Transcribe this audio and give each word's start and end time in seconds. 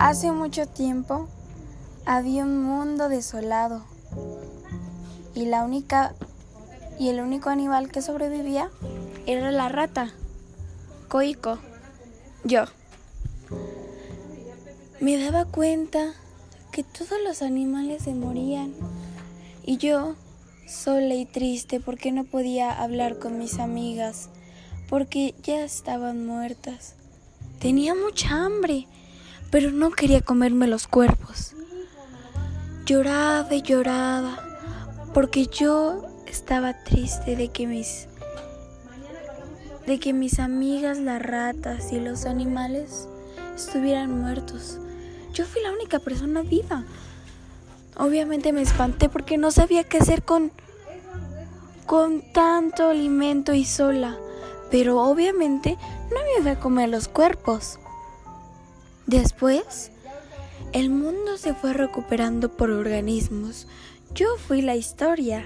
Hace 0.00 0.32
mucho 0.32 0.64
tiempo 0.64 1.28
había 2.06 2.44
un 2.44 2.64
mundo 2.64 3.10
desolado 3.10 3.84
y 5.34 5.44
la 5.44 5.62
única 5.62 6.14
y 6.98 7.10
el 7.10 7.20
único 7.20 7.50
animal 7.50 7.92
que 7.92 8.00
sobrevivía 8.00 8.70
era 9.26 9.50
la 9.50 9.68
rata. 9.68 10.10
Coico, 11.08 11.58
yo. 12.44 12.64
Me 15.00 15.22
daba 15.22 15.44
cuenta 15.44 16.14
que 16.72 16.82
todos 16.82 17.20
los 17.22 17.42
animales 17.42 18.04
se 18.04 18.14
morían 18.14 18.72
y 19.66 19.76
yo, 19.76 20.14
sola 20.66 21.14
y 21.14 21.26
triste 21.26 21.78
porque 21.78 22.10
no 22.10 22.24
podía 22.24 22.72
hablar 22.72 23.18
con 23.18 23.38
mis 23.38 23.58
amigas, 23.58 24.30
porque 24.88 25.34
ya 25.42 25.62
estaban 25.62 26.24
muertas. 26.24 26.94
Tenía 27.58 27.94
mucha 27.94 28.30
hambre, 28.30 28.86
pero 29.50 29.70
no 29.70 29.90
quería 29.90 30.20
comerme 30.20 30.66
los 30.66 30.86
cuerpos. 30.86 31.54
Lloraba 32.86 33.54
y 33.54 33.62
lloraba 33.62 34.38
porque 35.12 35.46
yo 35.46 36.06
estaba 36.26 36.82
triste 36.84 37.36
de 37.36 37.48
que 37.48 37.66
mis 37.66 38.06
de 39.86 39.98
que 39.98 40.12
mis 40.12 40.38
amigas 40.38 40.98
las 40.98 41.20
ratas 41.20 41.92
y 41.92 41.98
los 41.98 42.24
animales 42.26 43.08
estuvieran 43.56 44.20
muertos. 44.20 44.78
Yo 45.32 45.44
fui 45.44 45.62
la 45.62 45.72
única 45.72 45.98
persona 45.98 46.42
viva. 46.42 46.84
Obviamente 47.96 48.52
me 48.52 48.62
espanté 48.62 49.08
porque 49.08 49.36
no 49.36 49.50
sabía 49.50 49.84
qué 49.84 49.98
hacer 49.98 50.22
con 50.22 50.52
con 51.86 52.22
tanto 52.32 52.88
alimento 52.88 53.52
y 53.52 53.64
sola, 53.64 54.16
pero 54.70 55.02
obviamente 55.02 55.76
no 56.10 56.16
me 56.22 56.40
iba 56.40 56.52
a 56.52 56.60
comer 56.60 56.88
los 56.88 57.08
cuerpos. 57.08 57.80
Después, 59.10 59.90
el 60.72 60.88
mundo 60.88 61.36
se 61.36 61.52
fue 61.52 61.72
recuperando 61.72 62.56
por 62.56 62.70
organismos. 62.70 63.66
Yo 64.14 64.36
fui 64.36 64.62
la 64.62 64.76
historia. 64.76 65.44